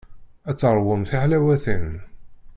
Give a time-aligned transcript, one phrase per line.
[0.49, 1.89] Ad teṛwum tiḥlawatin.